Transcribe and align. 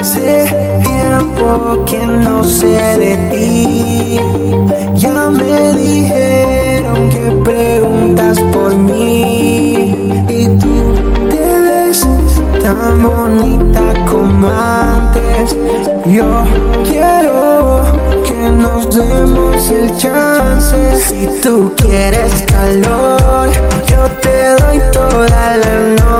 Hace 0.00 0.46
tiempo 0.82 1.84
que 1.84 2.06
no 2.06 2.42
sé 2.42 2.96
de 2.98 3.16
ti. 3.30 4.18
Ya 4.94 5.28
me 5.28 5.74
dijeron 5.74 7.10
que 7.10 7.32
preguntas 7.44 8.40
por 8.50 8.74
mí. 8.74 9.94
Y 10.26 10.46
tú 10.58 10.94
te 11.28 11.60
ves 11.60 12.06
tan 12.62 13.02
bonita 13.02 13.92
como 14.10 14.48
antes. 14.48 15.54
Yo 16.06 16.44
quiero 16.84 17.82
que 18.24 18.48
nos 18.48 18.88
demos 18.88 19.70
el 19.70 19.94
chance. 19.98 20.96
Si 20.96 21.28
tú 21.42 21.74
quieres 21.76 22.32
calor, 22.46 23.50
yo 23.86 24.10
te 24.22 24.54
doy 24.62 24.80
toda 24.92 25.56
la 25.58 25.94
noche. 25.96 26.13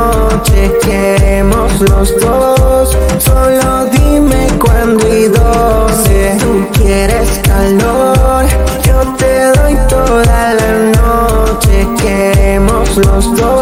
Calor, 7.65 8.45
yo 8.85 9.01
te 9.17 9.53
doy 9.59 9.77
toda 9.89 10.55
la 10.55 10.93
noche. 11.01 11.89
Queremos 12.03 12.97
los 12.97 13.37
dos. 13.37 13.54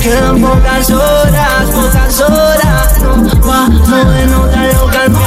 Quedan 0.00 0.40
pocas 0.40 0.90
horas, 0.90 1.70
pocas 1.74 2.20
horas 2.20 2.98
No 3.02 3.40
vamos 3.46 3.90
de 3.90 4.26
nota 4.26 4.62
loca 4.72 5.04
en 5.06 5.12
mi 5.12 5.18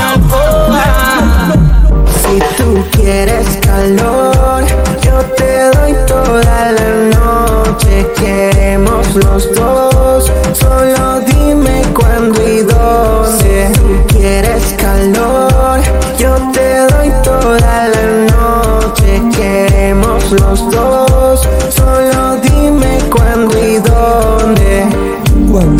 Si 2.21 2.39
tú 2.57 2.83
quieres 2.91 3.47
calor, 3.61 4.63
yo 5.03 5.19
te 5.35 5.69
doy 5.77 5.93
toda 6.07 6.71
la 6.71 6.89
noche. 7.17 8.07
Queremos 8.15 9.15
los 9.15 9.53
dos, 9.53 10.31
solo 10.53 11.19
dime 11.27 11.83
cuándo 11.93 12.41
y 12.41 12.61
dónde. 12.61 13.67
Si 13.73 13.79
tú 13.79 14.07
quieres 14.07 14.63
calor, 14.77 15.81
yo 16.17 16.35
te 16.53 16.77
doy 16.87 17.11
toda 17.21 17.89
la 17.89 18.05
noche. 18.31 19.21
Queremos 19.35 20.31
los 20.31 20.71
dos, 20.71 21.10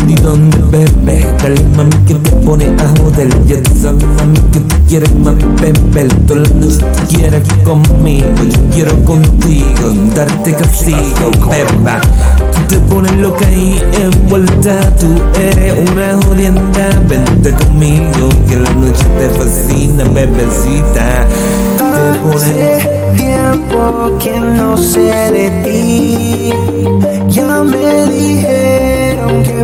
y 0.08 0.14
dónde, 0.14 0.58
bebé? 0.70 1.26
Dale, 1.42 1.62
mami, 1.76 1.90
que 2.06 2.14
te 2.14 2.30
pone 2.30 2.66
a 2.66 2.88
joder. 3.00 3.28
Ya 3.46 3.62
tú 3.62 3.70
sabes, 3.80 4.04
mami, 4.18 4.38
que 4.52 4.60
tú 4.60 4.76
quieres, 4.88 5.14
mami, 5.14 5.44
bebé 5.60 6.08
Toda 6.26 6.40
la 6.40 6.48
noche 6.50 6.78
tú 6.78 7.16
quieres 7.16 7.42
conmigo 7.64 8.28
Yo 8.50 8.58
quiero 8.72 9.04
contigo 9.04 9.92
Darte 10.14 10.52
castigo, 10.54 11.30
beba. 11.50 12.00
Tú 12.52 12.60
te 12.68 12.76
pones 12.92 13.12
loca 13.16 13.50
y 13.50 13.80
envuelta 14.00 14.94
Tú 14.96 15.08
eres 15.40 15.90
una 15.90 16.22
jodienda. 16.22 17.02
Vente 17.08 17.52
conmigo 17.52 18.28
Que 18.48 18.56
la 18.56 18.70
noche 18.74 19.04
te 19.18 19.28
fascina, 19.30 20.04
bebecita. 20.04 21.26
Te 21.78 22.18
pones... 22.20 23.02
Tiempo 23.16 24.18
que 24.18 24.40
no 24.40 24.76
sé 24.76 25.00
de 25.00 25.50
ti. 25.62 26.52
Ya 27.28 27.62
me 27.62 28.06
dijeron 28.06 29.42
que 29.42 29.61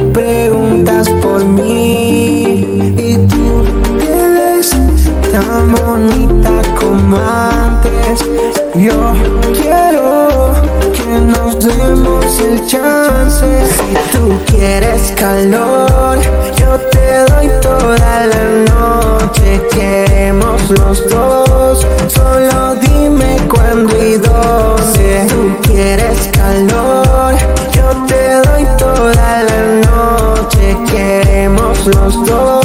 Yo 8.75 9.13
quiero 9.55 10.53
que 10.93 11.21
nos 11.21 11.59
demos 11.59 12.41
el 12.41 12.67
chance. 12.67 13.47
Si 13.67 14.17
tú 14.17 14.39
quieres 14.47 15.13
calor, 15.17 16.19
yo 16.57 16.79
te 16.91 17.33
doy 17.33 17.49
toda 17.61 18.27
la 18.27 18.45
noche. 18.73 19.61
Queremos 19.73 20.71
los 20.71 21.09
dos, 21.09 21.87
solo 22.09 22.75
dime 22.81 23.37
cuándo 23.49 23.93
y 24.05 24.13
dónde. 24.17 25.23
Si 25.27 25.35
tú 25.35 25.57
quieres 25.63 26.29
calor, 26.33 27.35
yo 27.73 28.07
te 28.07 28.49
doy 28.49 28.67
toda 28.79 29.43
la 29.43 29.61
noche. 29.89 30.77
Queremos 30.91 31.87
los 31.87 32.27
dos. 32.27 32.58